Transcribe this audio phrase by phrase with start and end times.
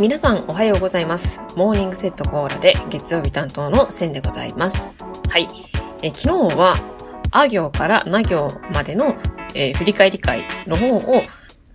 [0.00, 1.42] 皆さんおはようございます。
[1.56, 4.94] モーニングセットコーラで月曜日担当のセンでございます。
[5.28, 5.46] はい。
[6.02, 6.74] え昨日は、
[7.30, 9.14] あ行からな行までの、
[9.54, 11.22] えー振り返り会の方を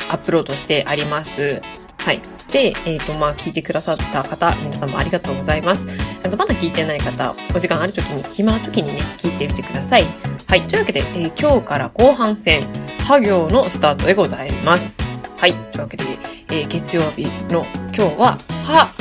[0.09, 1.61] アップロードしてあります。
[1.99, 2.21] はい。
[2.51, 5.87] で、えっ、と、まあ、聞いてくださった方、皆様ありがとうございます。
[6.25, 10.03] あとまだ聞いてない方、お時間ある時に、暇な時にね、聞いてみてください。
[10.47, 10.67] はい。
[10.67, 12.67] というわけで、えー今日から後半戦、
[13.07, 14.97] は行のスタートでございます。
[15.37, 15.53] はい。
[15.53, 18.93] というわけで、えー月曜日の今日は、は、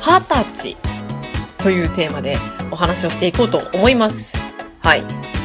[0.00, 0.76] 二十歳
[1.58, 2.36] というテーマで
[2.70, 4.38] お話をしていこうと思います。
[4.80, 5.02] はい。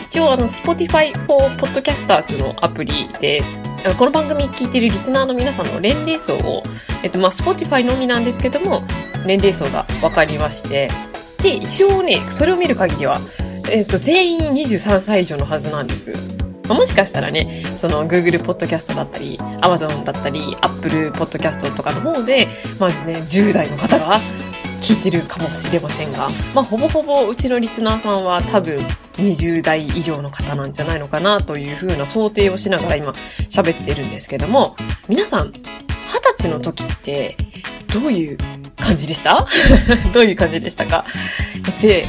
[0.08, 3.42] 一応、あの、Spotify for Podcasters のアプリで、
[3.98, 6.64] この番組聞いているリスナーの皆さんの年齢層を、
[7.04, 8.84] えっと、まあ、Spotify のみなんですけども、
[9.26, 10.90] 年齢層が分かりまして、
[11.44, 13.20] で、一応ね、それを見る限りは、
[13.72, 16.14] えっと、全員23歳以上のはずなんです。
[16.68, 22.48] まもしかしたらね、その Google Podcast だったり、Amazon だったり、Apple Podcast とかの方で、
[22.80, 24.20] まあね、10代の方が
[24.82, 28.78] 聞いてるかもしれませんが、まあほぼほぼうちのリスナーさんは多分
[29.14, 33.12] 20代以上の方なんじゃないのかなというふうな想定をしながら今
[33.50, 34.76] 喋ってるんですけども、
[35.08, 35.54] 皆さん、20
[36.38, 37.36] 歳の時って
[37.94, 38.38] どういう
[38.78, 39.48] 感じでした？
[40.14, 41.06] どういう感じでしたか？
[41.82, 42.08] で、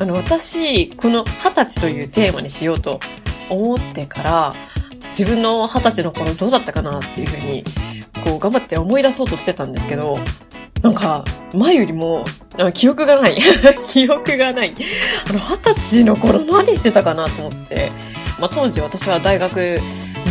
[0.00, 3.00] あの私、この20歳というテーマにしようと
[3.50, 4.52] 思ってから、
[5.08, 7.64] 自分の二十歳の頃どうだったかなっていうふうに、
[8.24, 10.18] こう頑張って思い出そうとしてたんですけど、
[10.82, 12.24] なんか、前よりも、
[12.74, 13.36] 記憶がない。
[13.92, 14.74] 記憶がない。
[15.28, 17.92] あの、二十歳の頃何してたかなと思って、
[18.40, 19.80] まあ当時私は大学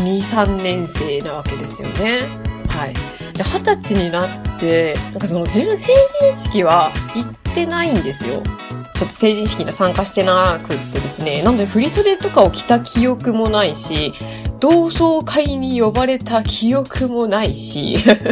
[0.03, 2.19] 2、3年生なわけですよね。
[2.67, 2.93] はい。
[3.33, 8.43] で、二十歳になって、なんかその自分成人式は行ってないんですよ。
[9.01, 11.41] ちょっと成人式に参加してなくってですね。
[11.41, 14.13] なので振袖とかを着た記憶もないし、
[14.59, 18.23] 同窓会に呼ばれた記憶もないし、 だか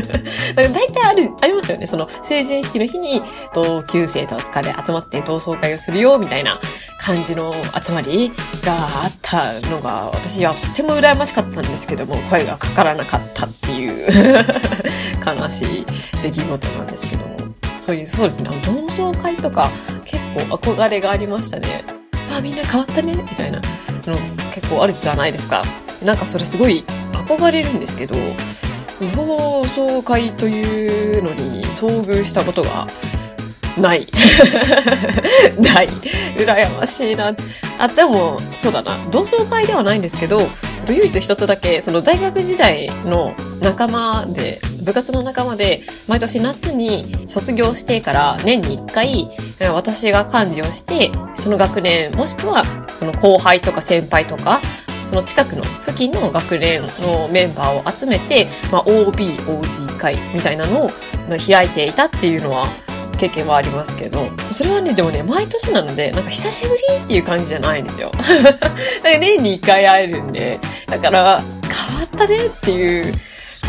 [0.62, 1.88] ら大体ある、ありますよね。
[1.88, 3.24] その成人式の日に
[3.56, 6.54] 同級生とかで集まって同窓会をするよ、みたいな
[7.00, 7.52] 感じの
[7.84, 8.32] 集まり
[8.64, 14.06] があったのが、私はとても羨ましかったんですけども、声がかからなかったっていう
[15.26, 15.86] 悲しい
[16.22, 17.40] 出来事なんですけども。
[17.80, 18.52] そういう、そうですね。
[18.54, 19.72] あの同窓会とか
[20.10, 21.84] 結構憧れがありましたね。
[22.32, 23.60] あ、みんな変わったねみたいな
[24.06, 24.18] の
[24.54, 25.64] 結構あるじゃないですか。
[26.04, 26.84] なんかそれすごい
[27.14, 28.16] 憧れるんですけど、
[29.16, 32.88] 同窓会というのに遭遇したことが
[33.78, 34.08] ない。
[35.62, 35.88] ない。
[36.38, 37.34] 羨ましいな。
[37.78, 38.92] あ、でも、そうだな。
[39.10, 40.50] 同窓会ではないんですけど、
[40.94, 49.30] 唯一一つだけ、その大学時代の仲間で、部活の仲間で、毎年夏に卒業してから年に一回、
[49.74, 54.62] 私が幹事をして、その学年、もしくはその後輩とか先輩とか、
[55.06, 60.90] その近くの付近の学年のメンバーを集めて、まあ、OB、OG 会みたいなのを
[61.48, 62.66] 開いていたっていうのは
[63.20, 68.12] 経験はありますけど、それはね、でもね、毎年なので、なんか久しぶりっていう感じじゃないんですよ。
[69.04, 71.40] 年に一回会えるんで、だから、
[71.88, 73.14] 変わったねっていう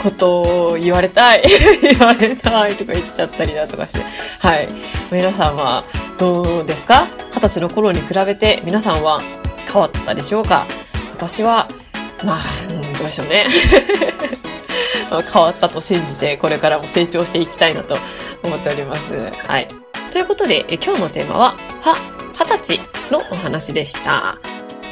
[0.02, 0.42] こと
[0.72, 1.42] を言われたい。
[1.82, 4.00] 言われたいとか言っちゃったりだとかして。
[4.38, 4.68] はい。
[5.10, 5.84] 皆さんは
[6.18, 7.06] どうですか？
[7.34, 9.20] 二十歳の頃に比べて皆さんは
[9.72, 10.66] 変わったでしょうか？
[11.12, 11.68] 私は、
[12.24, 12.38] まあ、
[12.98, 13.44] どうでしょうね。
[15.32, 17.96] 変わったと信じて、これからも成長していきたいなと
[18.44, 19.14] 思っております。
[19.46, 19.66] はい。
[20.12, 21.96] ということで、今日のテーマは、は、
[22.38, 24.38] 二十歳のお話でした。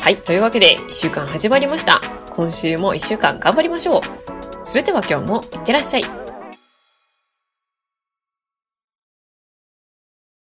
[0.01, 0.17] はい。
[0.17, 2.01] というわけで、一週間始まりました。
[2.39, 4.01] 今週も一週間頑張りましょう。
[4.63, 6.28] それでは今日もいってらっしゃい。